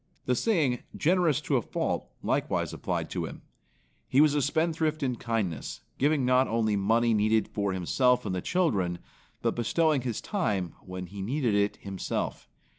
[0.25, 3.43] The saying, "Generous to a fault" likewise applied to him.
[4.07, 8.41] He was a spendthrift in kindness, giving not only money needed for himself and the
[8.41, 8.97] children,
[9.43, 12.49] but bestowing his time when he needed it himself.